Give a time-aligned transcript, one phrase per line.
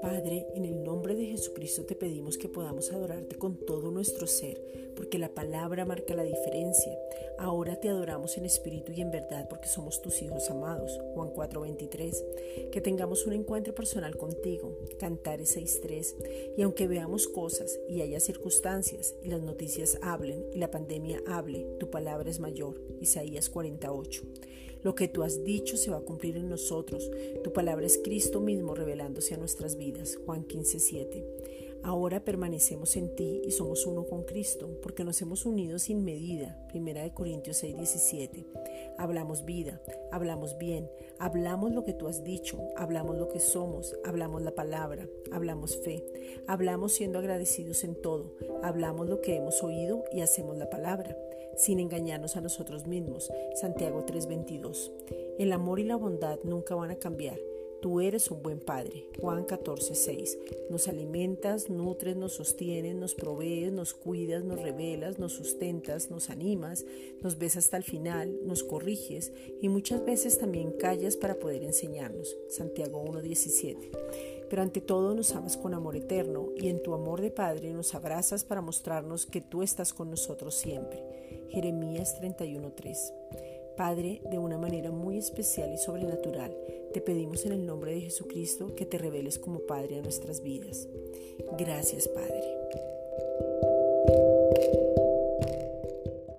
[0.00, 4.62] Padre, en el nombre de Jesucristo te pedimos que podamos adorarte con todo nuestro ser,
[4.96, 6.98] porque la palabra marca la diferencia.
[7.38, 10.98] Ahora te adoramos en espíritu y en verdad porque somos tus hijos amados.
[11.12, 12.24] Juan 4:23.
[12.72, 14.78] Que tengamos un encuentro personal contigo.
[14.98, 16.16] Cantares 6:3.
[16.56, 21.66] Y aunque veamos cosas y haya circunstancias y las noticias hablen y la pandemia hable,
[21.78, 22.80] tu palabra es mayor.
[23.00, 24.22] Isaías 48.
[24.82, 27.10] Lo que tú has dicho se va a cumplir en nosotros.
[27.42, 30.18] Tu palabra es Cristo mismo revelándose a nuestras vidas.
[30.24, 31.24] Juan 15:7.
[31.82, 36.66] Ahora permanecemos en ti y somos uno con Cristo, porque nos hemos unido sin medida.
[36.68, 38.46] Primera de Corintios 6:17.
[38.98, 44.42] Hablamos vida, hablamos bien, hablamos lo que tú has dicho, hablamos lo que somos, hablamos
[44.42, 46.04] la palabra, hablamos fe,
[46.46, 51.16] hablamos siendo agradecidos en todo, hablamos lo que hemos oído y hacemos la palabra
[51.58, 53.30] sin engañarnos a nosotros mismos.
[53.54, 54.92] Santiago 3:22.
[55.38, 57.38] El amor y la bondad nunca van a cambiar.
[57.80, 59.08] Tú eres un buen padre.
[59.20, 60.38] Juan 14:6.
[60.70, 66.84] Nos alimentas, nutres, nos sostienes, nos provees, nos cuidas, nos revelas, nos sustentas, nos animas,
[67.22, 72.36] nos ves hasta el final, nos corriges y muchas veces también callas para poder enseñarnos.
[72.48, 73.90] Santiago 1:17
[74.48, 77.94] pero ante todo nos amas con amor eterno y en tu amor de Padre nos
[77.94, 81.02] abrazas para mostrarnos que tú estás con nosotros siempre.
[81.50, 83.57] Jeremías 31:3.
[83.78, 86.50] Padre, de una manera muy especial y sobrenatural,
[86.92, 90.88] te pedimos en el nombre de Jesucristo que te reveles como Padre a nuestras vidas.
[91.56, 92.42] Gracias, Padre.